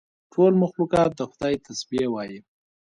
[0.33, 2.39] ټول مخلوقات د خدای تسبیح وایي.